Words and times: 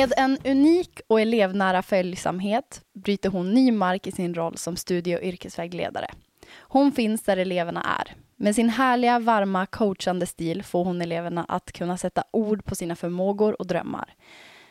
Med 0.00 0.12
en 0.16 0.38
unik 0.44 1.00
och 1.06 1.20
elevnära 1.20 1.82
följsamhet 1.82 2.82
bryter 2.94 3.30
hon 3.30 3.54
ny 3.54 3.72
mark 3.72 4.06
i 4.06 4.12
sin 4.12 4.34
roll 4.34 4.56
som 4.56 4.76
studie 4.76 5.16
och 5.16 5.22
yrkesvägledare. 5.22 6.10
Hon 6.58 6.92
finns 6.92 7.22
där 7.22 7.36
eleverna 7.36 7.82
är. 8.00 8.16
Med 8.36 8.54
sin 8.54 8.68
härliga, 8.68 9.18
varma, 9.18 9.66
coachande 9.66 10.26
stil 10.26 10.62
får 10.62 10.84
hon 10.84 11.02
eleverna 11.02 11.44
att 11.48 11.72
kunna 11.72 11.96
sätta 11.96 12.24
ord 12.30 12.64
på 12.64 12.74
sina 12.74 12.96
förmågor 12.96 13.60
och 13.60 13.66
drömmar. 13.66 14.14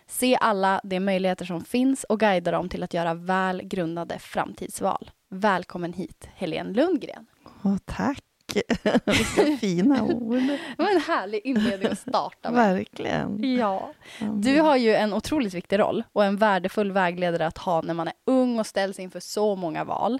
Se 0.07 0.37
alla 0.41 0.81
de 0.83 0.99
möjligheter 0.99 1.45
som 1.45 1.61
finns 1.61 2.03
och 2.03 2.19
guida 2.19 2.51
dem 2.51 2.69
till 2.69 2.83
att 2.83 2.93
göra 2.93 3.13
väl 3.13 3.61
grundade 3.63 4.19
framtidsval. 4.19 5.11
Välkommen 5.29 5.93
hit, 5.93 6.29
Helene 6.35 6.73
Lundgren. 6.73 7.25
Åh, 7.63 7.77
tack! 7.85 8.28
Vilka 9.05 9.57
fina 9.57 10.03
ord. 10.03 10.35
Det 10.77 10.83
var 10.83 10.91
en 10.91 11.01
härlig 11.01 11.41
inledning 11.43 11.91
att 11.91 11.99
starta 11.99 12.51
med. 12.51 12.75
Verkligen. 12.75 13.55
Ja. 13.57 13.93
Du 14.35 14.59
har 14.59 14.75
ju 14.75 14.95
en 14.95 15.13
otroligt 15.13 15.53
viktig 15.53 15.79
roll 15.79 16.03
och 16.13 16.25
en 16.25 16.37
värdefull 16.37 16.91
vägledare 16.91 17.47
att 17.47 17.57
ha 17.57 17.81
när 17.81 17.93
man 17.93 18.07
är 18.07 18.13
ung 18.25 18.59
och 18.59 18.65
ställs 18.65 18.99
inför 18.99 19.19
så 19.19 19.55
många 19.55 19.83
val. 19.83 20.19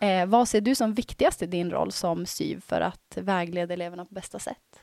Eh, 0.00 0.26
vad 0.26 0.48
ser 0.48 0.60
du 0.60 0.74
som 0.74 0.94
viktigast 0.94 1.42
i 1.42 1.46
din 1.46 1.70
roll 1.70 1.92
som 1.92 2.26
SYV 2.26 2.60
för 2.60 2.80
att 2.80 3.16
vägleda 3.16 3.74
eleverna 3.74 4.04
på 4.04 4.14
bästa 4.14 4.38
sätt? 4.38 4.82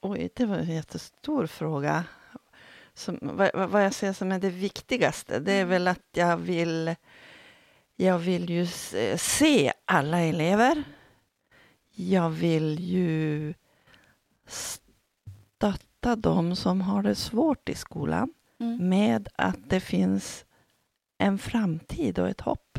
Oj, 0.00 0.28
det 0.34 0.46
var 0.46 0.56
en 0.56 0.74
jättestor 0.74 1.46
fråga. 1.46 2.04
Som, 2.94 3.18
vad, 3.22 3.70
vad 3.70 3.84
jag 3.84 3.94
ser 3.94 4.12
som 4.12 4.32
är 4.32 4.38
det 4.38 4.50
viktigaste, 4.50 5.38
det 5.38 5.52
är 5.52 5.62
mm. 5.62 5.68
väl 5.68 5.88
att 5.88 6.08
jag 6.12 6.36
vill 6.36 6.94
jag 8.00 8.18
vill 8.18 8.50
ju 8.50 8.66
se 9.16 9.72
alla 9.84 10.20
elever 10.20 10.84
jag 12.00 12.30
vill 12.30 12.80
ju 12.80 13.54
stötta 14.46 16.16
dem 16.16 16.56
som 16.56 16.80
har 16.80 17.02
det 17.02 17.14
svårt 17.14 17.68
i 17.68 17.74
skolan 17.74 18.34
mm. 18.60 18.88
med 18.88 19.28
att 19.36 19.70
det 19.70 19.80
finns 19.80 20.44
en 21.18 21.38
framtid 21.38 22.18
och 22.18 22.28
ett 22.28 22.40
hopp. 22.40 22.78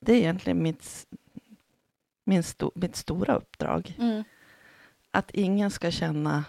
Det 0.00 0.12
är 0.12 0.16
egentligen 0.16 0.62
mitt, 0.62 1.06
min 2.24 2.42
sto, 2.42 2.72
mitt 2.74 2.96
stora 2.96 3.34
uppdrag. 3.34 3.96
Mm. 3.98 4.24
Att 5.10 5.30
ingen 5.30 5.70
ska 5.70 5.90
känna 5.90 6.44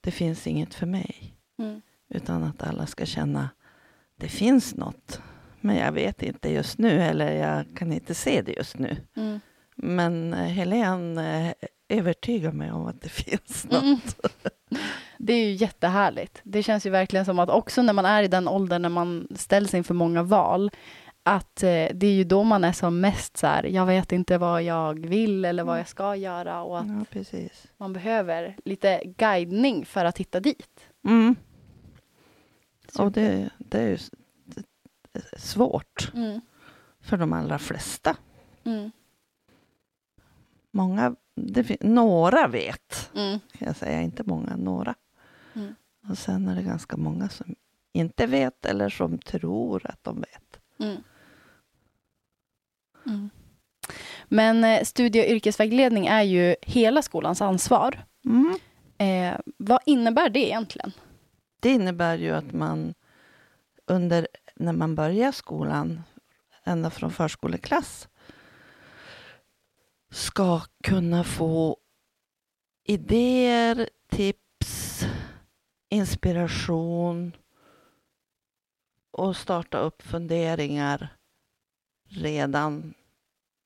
det 0.00 0.10
finns 0.10 0.46
inget 0.46 0.74
för 0.74 0.86
mig. 0.86 1.34
Mm. 1.58 1.82
Utan 2.08 2.42
att 2.42 2.62
alla 2.62 2.86
ska 2.86 3.06
känna 3.06 3.50
det 4.16 4.28
finns 4.28 4.74
något. 4.74 5.20
Men 5.60 5.76
jag 5.76 5.92
vet 5.92 6.22
inte 6.22 6.52
just 6.52 6.78
nu 6.78 7.02
eller 7.02 7.32
jag 7.32 7.66
kan 7.76 7.92
inte 7.92 8.14
se 8.14 8.42
det 8.42 8.52
just 8.52 8.78
nu. 8.78 8.96
Mm. 9.16 9.40
Men 9.74 10.32
Helene 10.32 11.48
eh, 11.48 11.98
övertygar 11.98 12.52
mig 12.52 12.72
om 12.72 12.86
att 12.86 13.00
det 13.00 13.08
finns 13.24 13.64
mm. 13.70 13.90
något. 13.90 14.16
Mm. 14.70 14.82
Det 15.18 15.32
är 15.32 15.44
ju 15.44 15.52
jättehärligt. 15.52 16.40
Det 16.42 16.62
känns 16.62 16.86
ju 16.86 16.90
verkligen 16.90 17.24
som 17.24 17.38
att 17.38 17.50
också 17.50 17.82
när 17.82 17.92
man 17.92 18.04
är 18.04 18.22
i 18.22 18.28
den 18.28 18.48
åldern 18.48 18.82
när 18.82 18.88
man 18.88 19.28
ställs 19.34 19.74
inför 19.74 19.94
många 19.94 20.22
val, 20.22 20.70
att 21.22 21.62
eh, 21.62 21.88
det 21.94 22.06
är 22.06 22.12
ju 22.12 22.24
då 22.24 22.42
man 22.42 22.64
är 22.64 22.72
som 22.72 23.00
mest 23.00 23.36
så 23.36 23.46
här, 23.46 23.64
jag 23.64 23.86
vet 23.86 24.12
inte 24.12 24.38
vad 24.38 24.62
jag 24.62 25.06
vill 25.06 25.44
eller 25.44 25.64
vad 25.64 25.78
jag 25.78 25.88
ska 25.88 26.16
göra 26.16 26.62
och 26.62 26.78
att 26.78 26.86
ja, 27.12 27.48
man 27.76 27.92
behöver 27.92 28.56
lite 28.64 29.02
guidning 29.04 29.84
för 29.84 30.04
att 30.04 30.18
hitta 30.18 30.40
dit. 30.40 30.88
Mm. 31.04 31.36
Och 32.98 33.12
det, 33.12 33.50
det 33.58 33.78
är 33.78 33.88
ju 33.88 33.98
svårt 35.36 36.12
mm. 36.14 36.40
för 37.00 37.16
de 37.16 37.32
allra 37.32 37.58
flesta. 37.58 38.16
Mm 38.64 38.90
många, 40.74 41.16
det, 41.34 41.82
några 41.82 42.46
vet, 42.48 43.10
mm. 43.14 43.40
kan 43.52 43.66
jag 43.66 43.76
säga, 43.76 44.02
inte 44.02 44.22
många, 44.26 44.56
några. 44.56 44.94
Mm. 45.54 45.74
Och 46.08 46.18
sen 46.18 46.48
är 46.48 46.54
det 46.56 46.62
ganska 46.62 46.96
många 46.96 47.28
som 47.28 47.54
inte 47.92 48.26
vet 48.26 48.66
eller 48.66 48.88
som 48.88 49.18
tror 49.18 49.86
att 49.86 50.04
de 50.04 50.20
vet. 50.20 50.60
Mm. 50.78 50.96
mm. 53.06 53.30
Men 54.28 54.64
eh, 54.64 54.82
studie 54.82 55.20
och 55.20 55.26
yrkesvägledning 55.26 56.06
är 56.06 56.22
ju 56.22 56.56
hela 56.62 57.02
skolans 57.02 57.42
ansvar. 57.42 58.04
Mm. 58.24 58.56
Eh, 58.98 59.40
vad 59.56 59.80
innebär 59.86 60.28
det 60.28 60.46
egentligen? 60.46 60.92
Det 61.60 61.70
innebär 61.70 62.18
ju 62.18 62.30
att 62.30 62.52
man 62.52 62.94
under, 63.86 64.28
när 64.56 64.72
man 64.72 64.94
börjar 64.94 65.32
skolan, 65.32 66.02
ända 66.64 66.90
från 66.90 67.10
förskoleklass, 67.10 68.08
ska 70.14 70.60
kunna 70.82 71.24
få 71.24 71.76
idéer, 72.84 73.88
tips, 74.08 75.04
inspiration 75.88 77.36
och 79.10 79.36
starta 79.36 79.78
upp 79.78 80.02
funderingar 80.02 81.16
redan, 82.08 82.94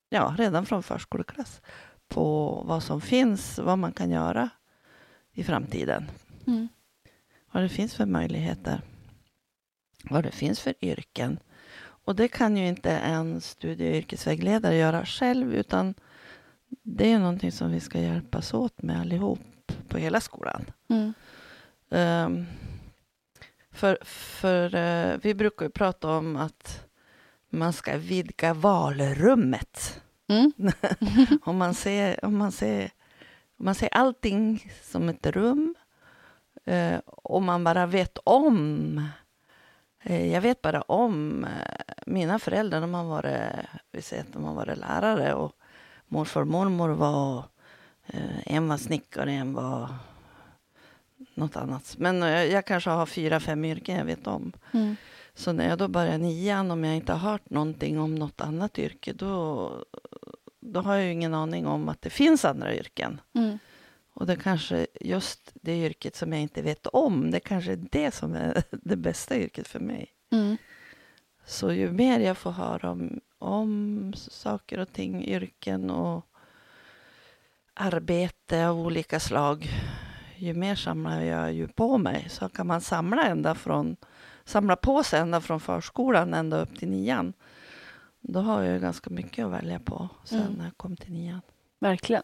ja, 0.09 0.35
redan 0.39 0.67
från 0.67 0.83
förskoleklass 0.83 1.61
på 2.09 2.51
vad 2.67 2.83
som 2.83 3.01
finns, 3.01 3.59
vad 3.59 3.79
man 3.79 3.93
kan 3.93 4.11
göra 4.11 4.51
i 5.33 5.45
framtiden. 5.45 6.11
Mm. 6.47 6.69
Vad 7.53 7.63
det 7.63 7.69
finns 7.69 7.95
för 7.95 8.07
möjligheter. 8.07 8.81
Vad 10.11 10.25
det 10.25 10.31
finns 10.31 10.61
för 10.61 10.75
yrken. 10.81 11.39
Och 11.81 12.17
det 12.17 12.29
kan 12.29 12.57
ju 12.57 12.69
inte 12.69 12.91
en 12.91 13.41
studie 13.41 13.91
och 13.91 13.97
yrkesvägledare 13.97 14.77
göra 14.77 15.07
själv, 15.07 15.55
utan 15.55 15.95
det 16.69 17.13
är 17.13 17.19
någonting 17.19 17.53
som 17.53 17.71
vi 17.73 17.81
ska 17.81 18.01
hjälpas 18.01 18.55
åt 18.55 18.83
med 18.83 19.01
allihop 19.01 19.73
på 19.89 19.99
hela 19.99 20.21
skolan. 20.21 20.65
Mm. 20.89 21.13
Um, 21.91 22.47
för 23.71 23.99
för 24.05 24.75
uh, 24.75 25.19
vi 25.23 25.35
brukar 25.35 25.67
ju 25.67 25.71
prata 25.71 26.11
om 26.11 26.37
att 26.37 26.87
man 27.51 27.73
ska 27.73 27.97
vidga 27.97 28.55
valrummet. 28.55 30.01
Mm. 30.29 30.53
om, 31.43 31.57
man 31.57 31.75
ser, 31.75 32.25
om, 32.25 32.37
man 32.37 32.53
ser, 32.53 32.91
om 33.59 33.65
man 33.65 33.75
ser 33.75 33.89
allting 33.93 34.73
som 34.83 35.09
ett 35.09 35.27
rum 35.27 35.75
uh, 36.71 36.99
och 37.07 37.43
man 37.43 37.65
bara 37.65 37.87
vet 37.87 38.19
om 38.25 38.99
uh, 40.11 40.27
jag 40.33 40.41
vet 40.41 40.63
bara 40.63 40.83
om 40.83 41.47
mina 42.07 42.39
föräldrar, 42.39 42.81
de 42.81 42.95
har 42.95 43.05
varit, 43.05 43.51
vi 43.93 44.03
säger 44.03 44.23
att 44.23 44.33
de 44.33 44.45
har 44.45 44.55
varit 44.55 44.79
lärare 44.79 45.35
och 45.35 45.53
morfar 46.09 46.41
och 46.41 46.47
mormor 46.47 46.89
var... 46.89 47.45
Eh, 48.07 48.55
en 48.55 48.69
var 48.69 48.77
snickare, 48.77 49.33
en 49.33 49.55
var 49.55 49.89
något 51.35 51.57
annat. 51.57 51.95
Men 51.99 52.23
eh, 52.23 52.45
jag 52.45 52.67
kanske 52.67 52.91
har 52.91 53.07
fyra, 53.07 53.41
fem 53.41 53.65
yrken 53.65 53.97
jag 53.97 54.05
vet 54.05 54.27
om. 54.27 54.53
Mm. 54.73 54.97
Så 55.35 55.53
när 55.53 55.69
jag 55.69 55.79
då 55.79 55.89
börjar 55.89 56.19
nian, 56.19 56.71
om 56.71 56.85
jag 56.85 56.97
inte 56.97 57.13
har 57.13 57.31
hört 57.31 57.51
någonting 57.51 58.01
om 58.01 58.15
något 58.15 58.41
annat 58.41 58.79
yrke, 58.79 59.13
då, 59.13 59.73
då 60.61 60.81
har 60.81 60.95
jag 60.95 61.05
ju 61.05 61.13
ingen 61.13 61.35
aning 61.35 61.67
om 61.67 61.89
att 61.89 62.03
det 62.03 62.11
finns 62.11 62.45
andra 62.45 62.75
yrken. 62.75 63.21
Mm. 63.35 63.59
Och 64.15 64.27
det 64.27 64.37
kanske 64.37 64.87
just 65.01 65.51
det 65.55 65.85
yrket 65.85 66.17
som 66.17 66.33
jag 66.33 66.43
inte 66.43 66.63
vet 66.63 66.87
om, 66.87 67.31
det 67.31 67.41
kanske 67.41 67.73
är 67.73 67.85
det 67.91 68.15
som 68.15 68.35
är 68.35 68.63
det 68.71 68.97
bästa 68.97 69.37
yrket 69.37 69.69
för 69.69 69.81
mig. 69.81 70.13
Mm. 70.31 70.57
Så 71.49 71.73
ju 71.73 71.91
mer 71.91 72.21
jag 72.21 72.37
får 72.37 72.51
höra 72.51 72.91
om 72.91 73.21
om 73.39 74.13
saker 74.17 74.79
och 74.79 74.93
ting, 74.93 75.25
yrken 75.25 75.91
och 75.91 76.27
arbete 77.75 78.69
av 78.69 78.81
olika 78.81 79.21
slag. 79.21 79.69
Ju 80.37 80.55
mer 80.55 80.75
samlar 80.75 81.21
jag 81.21 81.53
ju 81.53 81.69
på 81.69 81.99
mig. 81.99 82.27
Så 82.29 82.49
kan 82.49 82.67
man 82.67 82.81
samla 82.81 83.23
ända 83.23 83.55
från, 83.55 83.97
samla 84.45 84.77
på 84.77 85.03
sig 85.03 85.21
ända 85.21 85.41
från 85.41 85.61
förskolan 85.61 86.35
ända 86.35 86.61
upp 86.61 86.79
till 86.79 86.89
nian. 86.89 87.33
Då 88.21 88.41
har 88.41 88.63
jag 88.63 88.81
ganska 88.81 89.11
mycket 89.11 89.45
att 89.45 89.53
välja 89.53 89.79
på 89.79 90.09
sen 90.25 90.41
mm. 90.41 90.53
när 90.53 90.65
jag 90.65 90.77
kom 90.77 90.97
till 90.97 91.13
nian. 91.13 91.41
Verkligen. 91.79 92.23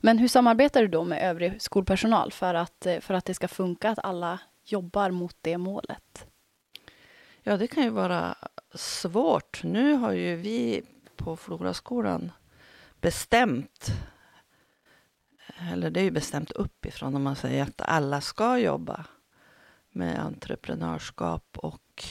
Men 0.00 0.18
hur 0.18 0.28
samarbetar 0.28 0.80
du 0.80 0.88
då 0.88 1.04
med 1.04 1.30
övrig 1.30 1.62
skolpersonal 1.62 2.32
för 2.32 2.54
att, 2.54 2.86
för 3.00 3.14
att 3.14 3.24
det 3.24 3.34
ska 3.34 3.48
funka, 3.48 3.90
att 3.90 3.98
alla 3.98 4.38
jobbar 4.64 5.10
mot 5.10 5.36
det 5.40 5.58
målet? 5.58 6.26
Ja, 7.46 7.56
det 7.56 7.66
kan 7.66 7.82
ju 7.82 7.90
vara 7.90 8.34
svårt. 8.74 9.62
Nu 9.64 9.92
har 9.92 10.12
ju 10.12 10.36
vi 10.36 10.82
på 11.16 11.36
Floraskolan 11.36 12.32
bestämt 13.00 13.90
eller 15.58 15.90
det 15.90 16.00
är 16.00 16.04
ju 16.04 16.10
bestämt 16.10 16.50
uppifrån 16.50 17.14
om 17.14 17.22
man 17.22 17.36
säger 17.36 17.62
att 17.62 17.80
alla 17.80 18.20
ska 18.20 18.58
jobba 18.58 19.04
med 19.90 20.18
entreprenörskap 20.18 21.58
och 21.58 22.04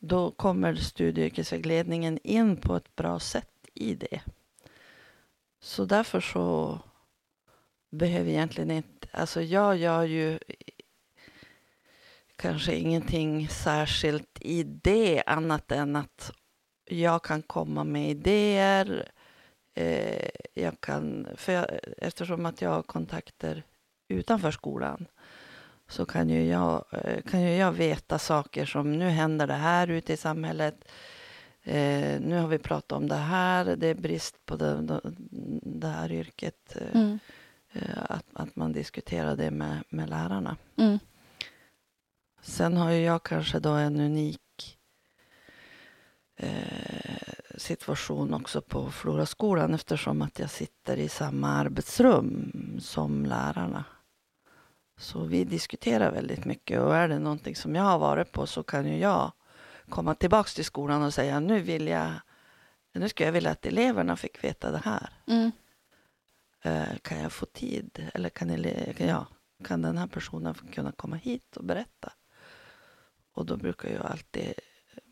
då 0.00 0.30
kommer 0.30 0.74
studie 0.74 1.20
och 1.20 1.26
yrkesvägledningen 1.26 2.18
in 2.22 2.56
på 2.56 2.76
ett 2.76 2.96
bra 2.96 3.18
sätt 3.18 3.68
i 3.74 3.94
det. 3.94 4.20
Så 5.60 5.84
därför 5.84 6.20
så 6.20 6.78
behöver 7.90 8.30
egentligen 8.30 8.70
inte, 8.70 9.08
alltså 9.12 9.42
jag 9.42 9.76
gör 9.76 10.02
ju 10.02 10.38
kanske 12.40 12.74
ingenting 12.74 13.48
särskilt 13.48 14.38
i 14.40 14.62
det 14.62 15.22
annat 15.26 15.72
än 15.72 15.96
att 15.96 16.32
jag 16.84 17.24
kan 17.24 17.42
komma 17.42 17.84
med 17.84 18.10
idéer. 18.10 19.10
Eh, 19.74 20.28
jag 20.54 20.80
kan, 20.80 21.28
för 21.36 21.52
jag, 21.52 21.66
eftersom 21.98 22.46
att 22.46 22.62
jag 22.62 22.70
har 22.70 22.82
kontakter 22.82 23.62
utanför 24.08 24.50
skolan 24.50 25.06
så 25.88 26.04
kan 26.06 26.30
ju, 26.30 26.44
jag, 26.44 26.84
eh, 26.92 27.22
kan 27.22 27.42
ju 27.42 27.54
jag 27.54 27.72
veta 27.72 28.18
saker 28.18 28.64
som 28.64 28.92
nu 28.92 29.08
händer 29.08 29.46
det 29.46 29.54
här 29.54 29.88
ute 29.88 30.12
i 30.12 30.16
samhället. 30.16 30.84
Eh, 31.62 32.20
nu 32.20 32.38
har 32.38 32.48
vi 32.48 32.58
pratat 32.58 32.92
om 32.92 33.08
det 33.08 33.14
här, 33.14 33.76
det 33.76 33.86
är 33.86 33.94
brist 33.94 34.46
på 34.46 34.56
det, 34.56 35.00
det 35.62 35.88
här 35.88 36.12
yrket. 36.12 36.76
Eh, 36.76 37.00
mm. 37.00 37.18
eh, 37.72 37.98
att, 38.08 38.26
att 38.32 38.56
man 38.56 38.72
diskuterar 38.72 39.36
det 39.36 39.50
med, 39.50 39.82
med 39.88 40.10
lärarna. 40.10 40.56
Mm. 40.76 40.98
Sen 42.60 42.76
har 42.76 42.90
ju 42.90 43.00
jag 43.02 43.22
kanske 43.22 43.58
då 43.58 43.70
en 43.70 44.00
unik 44.00 44.78
eh, 46.36 47.22
situation 47.56 48.34
också 48.34 48.62
på 48.62 48.90
Floraskolan 48.90 49.74
eftersom 49.74 50.22
att 50.22 50.38
jag 50.38 50.50
sitter 50.50 50.96
i 50.96 51.08
samma 51.08 51.48
arbetsrum 51.48 52.52
som 52.80 53.24
lärarna. 53.24 53.84
Så 54.98 55.24
vi 55.24 55.44
diskuterar 55.44 56.12
väldigt 56.12 56.44
mycket 56.44 56.80
och 56.80 56.96
är 56.96 57.08
det 57.08 57.18
någonting 57.18 57.56
som 57.56 57.74
jag 57.74 57.82
har 57.82 57.98
varit 57.98 58.32
på 58.32 58.46
så 58.46 58.62
kan 58.62 58.86
ju 58.86 58.98
jag 58.98 59.32
komma 59.88 60.14
tillbaks 60.14 60.54
till 60.54 60.64
skolan 60.64 61.02
och 61.02 61.14
säga 61.14 61.40
nu 61.40 61.60
vill 61.60 61.86
jag, 61.88 62.12
nu 62.92 63.08
skulle 63.08 63.26
jag 63.26 63.32
vilja 63.32 63.50
att 63.50 63.66
eleverna 63.66 64.16
fick 64.16 64.44
veta 64.44 64.70
det 64.70 64.82
här. 64.84 65.10
Mm. 65.26 65.50
Eh, 66.62 66.96
kan 67.02 67.18
jag 67.20 67.32
få 67.32 67.46
tid 67.46 68.10
eller 68.14 68.28
kan, 68.28 68.50
ele- 68.50 69.06
ja, 69.06 69.26
kan 69.64 69.82
den 69.82 69.98
här 69.98 70.06
personen 70.06 70.54
kunna 70.54 70.92
komma 70.92 71.16
hit 71.16 71.56
och 71.56 71.64
berätta? 71.64 72.09
Och 73.32 73.46
då 73.46 73.56
brukar 73.56 73.88
ju 73.88 73.98
alltid 73.98 74.54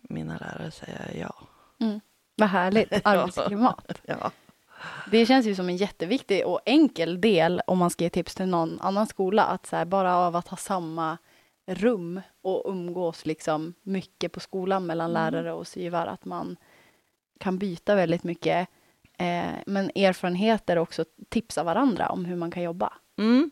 mina 0.03 0.39
lärare 0.39 0.71
säga 0.71 1.01
ja. 1.15 1.35
Mm. 1.81 2.01
Vad 2.37 2.49
härligt, 2.49 2.93
arbetsklimat. 3.05 4.01
ja. 4.03 4.31
Det 5.11 5.27
känns 5.27 5.47
ju 5.47 5.55
som 5.55 5.69
en 5.69 5.77
jätteviktig 5.77 6.47
och 6.47 6.61
enkel 6.65 7.21
del 7.21 7.63
om 7.67 7.79
man 7.79 7.91
ska 7.91 8.05
ge 8.05 8.11
tips 8.11 8.35
till 8.35 8.47
någon 8.47 8.81
annan 8.81 9.07
skola, 9.07 9.45
att 9.45 9.67
så 9.67 9.77
här, 9.77 9.85
bara 9.85 10.17
av 10.17 10.37
att 10.37 10.49
ha 10.49 10.57
samma 10.57 11.19
rum 11.67 12.21
och 12.43 12.63
umgås 12.67 13.27
liksom 13.27 13.75
mycket 13.83 14.33
på 14.33 14.41
skolan 14.41 14.87
mellan 14.87 15.11
mm. 15.11 15.23
lärare 15.23 15.53
och 15.53 15.67
SYVar, 15.67 16.07
att 16.07 16.25
man 16.25 16.57
kan 17.39 17.59
byta 17.59 17.95
väldigt 17.95 18.25
mycket, 18.25 18.69
eh, 19.19 19.51
men 19.67 19.91
erfarenheter 19.95 20.77
och 20.77 20.83
också 20.83 21.05
tipsa 21.29 21.63
varandra 21.63 22.09
om 22.09 22.25
hur 22.25 22.37
man 22.37 22.51
kan 22.51 22.63
jobba. 22.63 22.93
Mm. 23.19 23.51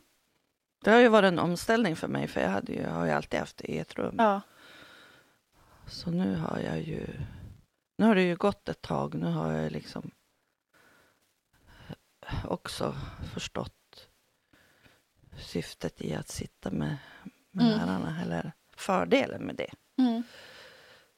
Det 0.84 0.90
har 0.90 0.98
ju 0.98 1.08
varit 1.08 1.28
en 1.28 1.38
omställning 1.38 1.96
för 1.96 2.08
mig, 2.08 2.28
för 2.28 2.40
jag, 2.40 2.48
hade 2.48 2.72
ju, 2.72 2.80
jag 2.80 2.90
har 2.90 3.04
ju 3.04 3.10
alltid 3.10 3.40
haft 3.40 3.56
det 3.56 3.72
i 3.72 3.78
ett 3.78 3.94
rum. 3.94 4.14
Ja. 4.18 4.40
Så 5.86 6.10
nu 6.10 6.36
har 6.36 6.58
jag 6.58 6.80
ju... 6.80 7.06
Nu 7.98 8.06
har 8.06 8.14
det 8.14 8.22
ju 8.22 8.36
gått 8.36 8.68
ett 8.68 8.82
tag. 8.82 9.14
Nu 9.14 9.26
har 9.26 9.52
jag 9.52 9.72
liksom 9.72 10.10
också 12.44 12.94
förstått 13.34 14.08
syftet 15.38 16.00
i 16.00 16.14
att 16.14 16.28
sitta 16.28 16.70
med, 16.70 16.96
med 17.50 17.66
mm. 17.66 17.78
lärarna, 17.78 18.22
eller 18.22 18.52
fördelen 18.76 19.42
med 19.42 19.56
det. 19.56 19.70
Mm. 19.98 20.22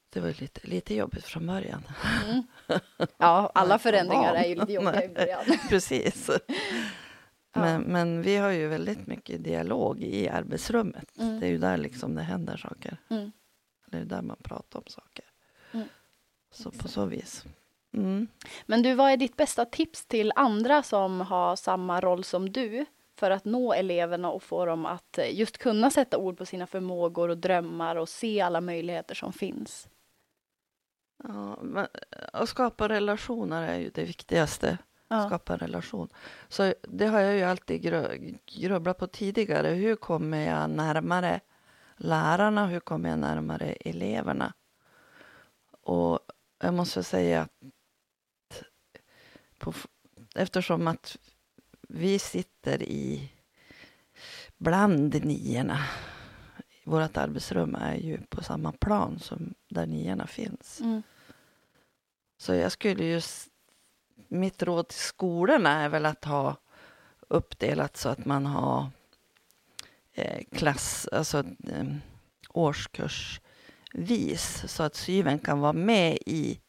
Det 0.09 0.19
var 0.19 0.41
lite, 0.41 0.67
lite 0.67 0.95
jobbigt 0.95 1.25
från 1.25 1.47
början. 1.47 1.83
Mm. 2.25 2.43
Ja, 3.17 3.51
alla 3.53 3.79
förändringar 3.79 4.33
är 4.33 4.47
ju 4.47 4.55
lite 4.55 4.73
jobbiga 4.73 5.03
i 5.03 5.09
början. 5.09 5.43
Precis. 5.69 6.29
Men, 7.53 7.81
men, 7.81 8.21
vi 8.21 8.37
har 8.37 8.49
ju 8.49 8.67
väldigt 8.67 9.07
mycket 9.07 9.43
dialog 9.43 10.03
i 10.03 10.29
arbetsrummet. 10.29 11.17
Mm. 11.19 11.39
Det 11.39 11.45
är 11.45 11.49
ju 11.49 11.57
där 11.57 11.77
liksom 11.77 12.15
det 12.15 12.21
händer 12.21 12.57
saker. 12.57 12.97
Mm. 13.09 13.31
Det 13.91 13.97
är 13.97 14.05
där 14.05 14.21
man 14.21 14.37
pratar 14.43 14.79
om 14.79 14.85
saker. 14.87 15.25
Mm. 15.71 15.87
Så 16.51 16.71
på 16.71 16.87
så 16.87 17.05
vis. 17.05 17.45
Mm. 17.93 18.27
Men 18.65 18.81
du, 18.81 18.93
vad 18.93 19.11
är 19.11 19.17
ditt 19.17 19.37
bästa 19.37 19.65
tips 19.65 20.05
till 20.05 20.31
andra 20.35 20.83
som 20.83 21.21
har 21.21 21.55
samma 21.55 22.01
roll 22.01 22.23
som 22.23 22.51
du 22.51 22.85
för 23.15 23.31
att 23.31 23.45
nå 23.45 23.73
eleverna 23.73 24.31
och 24.31 24.43
få 24.43 24.65
dem 24.65 24.85
att 24.85 25.17
eh, 25.17 25.39
just 25.39 25.57
kunna 25.57 25.91
sätta 25.91 26.17
ord 26.17 26.37
på 26.37 26.45
sina 26.45 26.67
förmågor 26.67 27.29
och 27.29 27.37
drömmar 27.37 27.95
och 27.95 28.09
se 28.09 28.41
alla 28.41 28.61
möjligheter 28.61 29.15
som 29.15 29.33
finns? 29.33 29.87
Ja, 31.23 31.59
men, 31.61 31.87
att 32.33 32.49
skapa 32.49 32.89
relationer 32.89 33.67
är 33.67 33.79
ju 33.79 33.89
det 33.89 34.03
viktigaste. 34.03 34.77
Ja. 35.07 35.27
Skapa 35.27 35.53
en 35.53 35.59
relation. 35.59 36.09
Så 36.49 36.73
det 36.81 37.05
har 37.05 37.19
jag 37.19 37.35
ju 37.35 37.43
alltid 37.43 37.81
grubblat 38.45 38.97
på 38.97 39.07
tidigare. 39.07 39.67
Hur 39.67 39.95
kommer 39.95 40.47
jag 40.47 40.69
närmare 40.69 41.39
lärarna? 41.99 42.67
Hur 42.67 42.79
kommer 42.79 43.09
jag 43.09 43.19
närmare 43.19 43.71
eleverna? 43.71 44.53
Och 45.81 46.19
jag 46.59 46.73
måste 46.73 47.03
säga 47.03 47.41
att 47.41 48.63
på, 49.57 49.73
eftersom 50.35 50.87
att 50.87 51.17
vi 51.81 52.19
sitter 52.19 52.83
i 52.83 53.31
bland 54.57 55.25
niorna. 55.25 55.79
Vårt 56.83 57.17
arbetsrum 57.17 57.75
är 57.75 57.95
ju 57.95 58.21
på 58.29 58.43
samma 58.43 58.71
plan 58.71 59.19
som 59.19 59.53
där 59.69 59.85
niorna 59.85 60.27
finns. 60.27 60.79
Mm. 60.79 61.03
Så 62.37 62.53
jag 62.53 62.71
skulle 62.71 63.05
ju... 63.05 63.21
Mitt 64.31 64.63
råd 64.63 64.87
till 64.87 64.99
skolorna 64.99 65.81
är 65.81 65.89
väl 65.89 66.05
att 66.05 66.25
ha 66.25 66.55
uppdelat 67.27 67.97
så 67.97 68.09
att 68.09 68.25
man 68.25 68.45
har 68.45 68.87
klass, 70.51 71.07
alltså 71.11 71.37
eh, 71.39 71.85
årskursvis 72.49 73.41
så 74.67 74.83
att 74.83 74.95
syven 74.95 75.39
kan 75.39 75.59
vara 75.59 75.73
med 75.73 76.17
i 76.25 76.59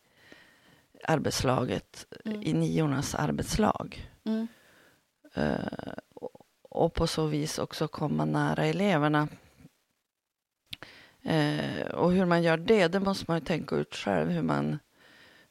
arbetslaget, 1.05 2.07
mm. 2.25 2.43
i 2.43 2.53
niornas 2.53 3.15
arbetslag. 3.15 4.11
Mm. 4.25 4.47
Uh, 5.39 5.93
och 6.63 6.95
på 6.95 7.07
så 7.07 7.27
vis 7.27 7.59
också 7.59 7.89
komma 7.89 8.25
nära 8.25 8.65
eleverna. 8.65 9.29
Uh, 11.27 11.85
och 11.95 12.13
hur 12.13 12.25
man 12.25 12.43
gör 12.43 12.57
det, 12.57 12.89
det 12.89 13.01
måste 13.01 13.25
man 13.29 13.39
ju 13.39 13.45
tänka 13.45 13.77
ut 13.77 13.95
själv, 13.95 14.31
hur 14.31 14.43
man, 14.43 14.79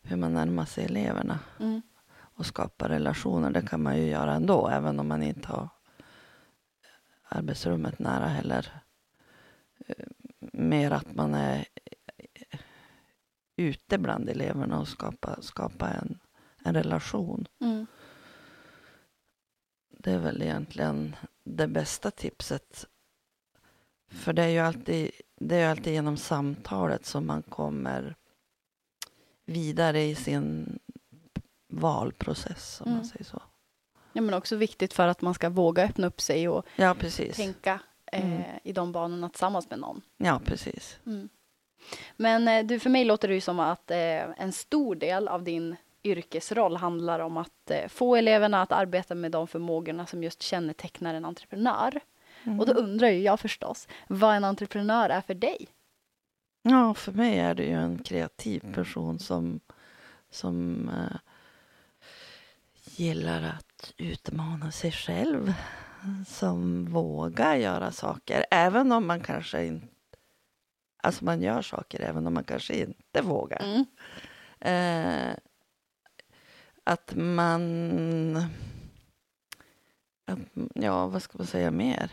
hur 0.01 0.17
man 0.17 0.33
närmar 0.33 0.65
sig 0.65 0.85
eleverna. 0.85 1.39
Mm. 1.59 1.81
Och 2.11 2.45
skapa 2.45 2.89
relationer, 2.89 3.51
det 3.51 3.61
kan 3.61 3.83
man 3.83 3.97
ju 3.97 4.05
göra 4.05 4.33
ändå, 4.33 4.67
även 4.67 4.99
om 4.99 5.07
man 5.07 5.23
inte 5.23 5.47
har 5.47 5.69
arbetsrummet 7.29 7.99
nära 7.99 8.27
heller. 8.27 8.81
Uh, 9.89 10.05
mer 10.53 10.91
att 10.91 11.15
man 11.15 11.33
är 11.33 11.65
ute 13.55 13.97
bland 13.97 14.29
eleverna 14.29 14.79
och 14.79 14.87
skapa, 14.87 15.41
skapa 15.41 15.89
en, 15.89 16.19
en 16.63 16.73
relation. 16.73 17.47
Mm. 17.61 17.85
Det 19.89 20.11
är 20.11 20.19
väl 20.19 20.41
egentligen 20.41 21.15
det 21.43 21.67
bästa 21.67 22.11
tipset. 22.11 22.85
För 24.07 24.33
det 24.33 24.43
är 24.43 24.49
ju 24.49 24.59
alltid, 24.59 25.11
det 25.35 25.55
är 25.55 25.69
alltid 25.69 25.93
genom 25.93 26.17
samtalet 26.17 27.05
som 27.05 27.27
man 27.27 27.43
kommer 27.43 28.15
vidare 29.45 30.03
i 30.03 30.15
sin 30.15 30.79
valprocess, 31.67 32.81
om 32.81 32.87
mm. 32.87 32.97
man 32.97 33.07
säger 33.07 33.25
så. 33.25 33.41
Ja, 34.13 34.21
men 34.21 34.33
också 34.33 34.55
viktigt 34.55 34.93
för 34.93 35.07
att 35.07 35.21
man 35.21 35.33
ska 35.33 35.49
våga 35.49 35.83
öppna 35.83 36.07
upp 36.07 36.21
sig 36.21 36.49
och 36.49 36.65
ja, 36.75 36.95
tänka 37.35 37.79
eh, 38.11 38.25
mm. 38.25 38.43
i 38.63 38.73
de 38.73 38.91
banorna 38.91 39.29
tillsammans 39.29 39.69
med 39.69 39.79
någon. 39.79 40.01
Ja, 40.17 40.41
precis. 40.45 40.99
Mm. 41.05 41.29
Men 42.17 42.47
eh, 42.47 42.65
du, 42.65 42.79
för 42.79 42.89
mig 42.89 43.05
låter 43.05 43.27
det 43.27 43.33
ju 43.33 43.41
som 43.41 43.59
att 43.59 43.91
eh, 43.91 43.97
en 44.37 44.51
stor 44.51 44.95
del 44.95 45.27
av 45.27 45.43
din 45.43 45.75
yrkesroll 46.03 46.75
handlar 46.75 47.19
om 47.19 47.37
att 47.37 47.71
eh, 47.71 47.87
få 47.87 48.15
eleverna 48.15 48.61
att 48.61 48.71
arbeta 48.71 49.15
med 49.15 49.31
de 49.31 49.47
förmågorna 49.47 50.05
som 50.05 50.23
just 50.23 50.41
kännetecknar 50.41 51.13
en 51.13 51.25
entreprenör. 51.25 51.99
Mm. 52.43 52.59
Och 52.59 52.65
då 52.65 52.71
mm. 52.71 52.83
undrar 52.83 53.09
ju 53.09 53.21
jag 53.21 53.39
förstås 53.39 53.87
vad 54.07 54.35
en 54.35 54.43
entreprenör 54.43 55.09
är 55.09 55.21
för 55.21 55.33
dig? 55.33 55.67
Ja, 56.61 56.93
för 56.93 57.11
mig 57.11 57.39
är 57.39 57.55
det 57.55 57.63
ju 57.63 57.73
en 57.73 58.03
kreativ 58.03 58.73
person 58.73 59.19
som, 59.19 59.59
som 60.29 60.89
uh, 60.89 61.17
gillar 62.83 63.43
att 63.43 63.68
utmana 63.99 64.71
sig 64.71 64.91
själv. 64.91 65.53
Som 66.27 66.85
vågar 66.85 67.55
göra 67.55 67.91
saker, 67.91 68.45
även 68.51 68.91
om 68.91 69.07
man 69.07 69.19
kanske 69.19 69.65
inte 69.65 69.87
Alltså 71.03 71.25
man 71.25 71.41
gör 71.41 71.61
saker 71.61 71.99
även 71.99 72.27
om 72.27 72.33
man 72.33 72.43
kanske 72.43 72.73
inte 72.75 73.21
vågar. 73.21 73.63
Mm. 73.63 73.85
Eh, 74.59 75.35
att 76.83 77.15
man... 77.15 78.37
att, 80.25 80.39
ja, 80.73 81.07
vad 81.07 81.23
ska 81.23 81.37
man 81.37 81.47
säga 81.47 81.71
mer? 81.71 82.11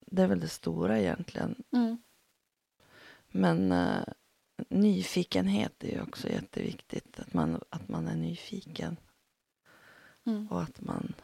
Det 0.00 0.22
är 0.22 0.26
väl 0.26 0.40
det 0.40 0.48
stora 0.48 0.98
egentligen. 0.98 1.64
Mm. 1.72 1.98
Men 3.28 3.72
eh, 3.72 4.04
nyfikenhet 4.68 5.84
är 5.84 5.92
ju 5.92 6.02
också 6.02 6.28
jätteviktigt. 6.28 7.20
Att 7.20 7.34
man, 7.34 7.60
att 7.70 7.88
man 7.88 8.08
är 8.08 8.16
nyfiken 8.16 8.96
Mm. 10.26 10.48
och 10.50 10.62
att 10.62 10.80
man, 10.80 11.14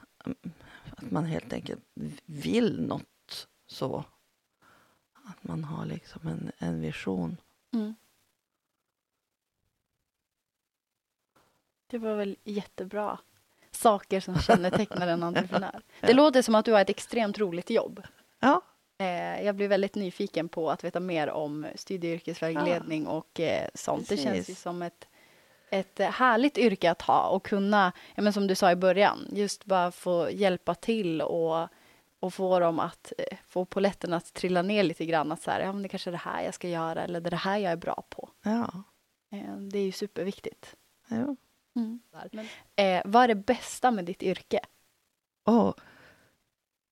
att 0.97 1.11
man 1.11 1.25
helt 1.25 1.52
enkelt 1.52 1.80
vill 2.25 2.82
något 2.87 3.49
så. 3.66 4.04
Att 5.25 5.44
man 5.44 5.64
har 5.64 5.87
liksom 5.87 6.26
en, 6.26 6.52
en 6.59 6.80
vision. 6.80 7.37
Mm. 7.73 7.94
Det 11.87 11.99
var 11.99 12.14
väl 12.16 12.37
jättebra 12.44 13.18
saker 13.71 14.21
som 14.21 14.38
kännetecknar 14.38 15.06
en 15.06 15.23
entreprenör. 15.23 15.80
Det 16.00 16.09
Ja. 16.09 16.14
låter 16.14 16.42
som 16.42 16.54
att 16.54 16.64
du 16.64 16.73
har 16.73 16.80
ett 16.80 16.90
extremt 16.90 17.38
roligt 17.38 17.71
jobb. 17.71 18.02
Ja, 18.40 18.62
Eh, 18.99 19.42
jag 19.44 19.54
blir 19.56 19.68
väldigt 19.68 19.94
nyfiken 19.94 20.49
på 20.49 20.71
att 20.71 20.85
veta 20.85 21.00
mer 21.00 21.30
om 21.30 21.66
studie 21.75 22.09
och 22.11 22.14
yrkesvägledning 22.14 23.06
och 23.06 23.40
eh, 23.40 23.68
sånt. 23.75 24.09
Det 24.09 24.16
känns 24.16 24.35
ju 24.37 24.40
Precis. 24.40 24.61
som 24.61 24.82
ett, 24.82 25.09
ett 25.73 26.00
eh, 26.00 26.11
härligt 26.11 26.59
yrke 26.59 26.91
att 26.91 27.02
ha 27.02 27.29
och 27.29 27.45
kunna, 27.45 27.93
ja, 28.14 28.23
men 28.23 28.33
som 28.33 28.47
du 28.47 28.55
sa 28.55 28.71
i 28.71 28.76
början, 28.76 29.29
just 29.33 29.64
bara 29.64 29.93
få 29.93 30.31
hjälpa 30.31 30.75
till 30.75 31.23
och, 31.23 31.69
och 32.21 32.35
få 32.35 32.61
dem 32.61 32.81
att 32.81 33.12
eh, 33.19 33.38
få 33.49 33.64
poletten 33.64 34.12
att 34.12 34.35
trilla 34.35 34.62
ner 34.62 34.83
lite 34.83 35.07
grann. 35.07 35.33
Att 35.33 35.43
så 35.43 35.50
här, 35.50 35.61
ja, 35.61 35.73
men 35.73 35.83
det 35.83 35.88
kanske 35.88 36.11
är 36.11 36.12
det 36.12 36.19
här 36.19 36.43
jag 36.43 36.55
ska 36.55 36.69
göra 36.69 37.05
eller 37.05 37.21
det 37.21 37.29
är 37.29 37.31
det 37.31 37.37
här 37.37 37.59
jag 37.59 37.73
är 37.73 37.76
bra 37.76 38.02
på. 38.09 38.29
ja. 38.43 38.83
Eh, 39.31 39.57
det 39.57 39.79
är 39.79 39.85
ju 39.85 39.93
superviktigt. 39.93 40.76
Jo. 41.09 41.37
Eh, 42.76 43.02
vad 43.05 43.25
är 43.25 43.29
det 43.29 43.35
bästa 43.35 43.91
med 43.91 44.05
ditt 44.05 44.23
yrke? 44.23 44.61
Och, 45.45 45.81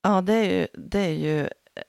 ja, 0.02 0.20
det 0.20 0.32
är 0.32 0.60
ju... 0.60 0.66
Det 0.74 0.98
är 0.98 1.12
ju 1.12 1.40
eh, 1.74 1.82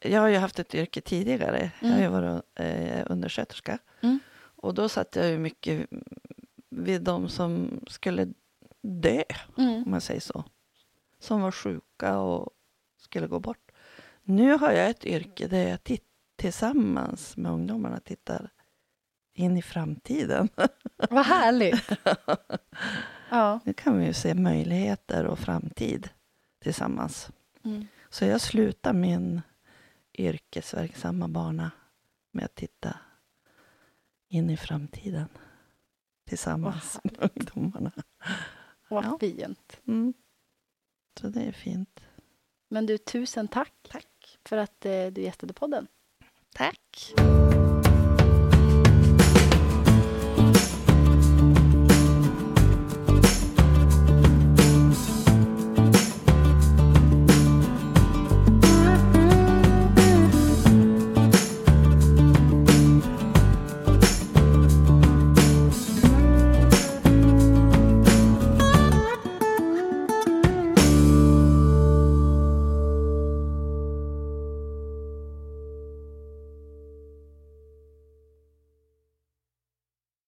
jag 0.00 0.20
har 0.20 0.28
ju 0.28 0.36
haft 0.36 0.58
ett 0.58 0.74
yrke 0.74 1.00
tidigare. 1.00 1.70
Jag 1.80 1.88
har 1.88 2.00
ju 2.00 2.08
varit 2.08 2.42
eh, 2.54 3.06
undersköterska. 3.06 3.78
Mm. 4.00 4.18
Och 4.62 4.74
då 4.74 4.88
satt 4.88 5.16
jag 5.16 5.28
ju 5.30 5.38
mycket 5.38 5.86
vid 6.70 7.02
de 7.02 7.28
som 7.28 7.80
skulle 7.86 8.28
dö, 8.82 9.22
Mm. 9.58 9.82
om 9.84 9.90
man 9.90 10.00
säger 10.00 10.20
så. 10.20 10.44
Som 11.18 11.40
var 11.40 11.50
sjuka 11.52 12.18
och 12.18 12.50
skulle 12.96 13.26
gå 13.26 13.40
bort. 13.40 13.70
Nu 14.22 14.52
har 14.58 14.72
jag 14.72 14.90
ett 14.90 15.04
yrke 15.04 15.48
där 15.48 15.68
jag 15.68 15.84
titt- 15.84 16.04
tillsammans 16.36 17.36
med 17.36 17.52
ungdomarna 17.52 18.00
tittar 18.00 18.50
in 19.34 19.56
i 19.56 19.62
framtiden. 19.62 20.48
Vad 21.10 21.26
härligt! 21.26 21.88
ja. 23.30 23.60
Nu 23.64 23.72
kan 23.72 23.98
vi 23.98 24.06
ju 24.06 24.12
se 24.12 24.34
möjligheter 24.34 25.26
och 25.26 25.38
framtid 25.38 26.08
tillsammans. 26.62 27.30
Mm. 27.64 27.86
Så 28.10 28.24
jag 28.24 28.40
slutar 28.40 28.92
min 28.92 29.42
yrkesverksamma 30.18 31.28
bana 31.28 31.70
med 32.32 32.44
att 32.44 32.54
titta 32.54 32.96
in 34.28 34.50
i 34.50 34.56
framtiden 34.56 35.28
tillsammans 36.28 37.00
med 37.04 37.30
ungdomarna. 37.34 37.92
Vad 38.88 39.04
Ja. 39.04 39.16
fint. 39.20 39.80
Mm. 39.86 40.14
Så 41.20 41.28
det 41.28 41.42
är 41.42 41.52
fint. 41.52 42.00
Men 42.70 42.86
du, 42.86 42.98
tusen 42.98 43.48
tack 43.48 43.72
Tack. 43.90 44.38
för 44.44 44.56
att 44.56 44.86
eh, 44.86 45.06
du 45.06 45.20
gästade 45.20 45.52
podden. 45.52 45.86
Tack. 46.54 47.12